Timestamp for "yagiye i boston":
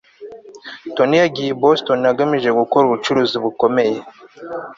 1.23-1.99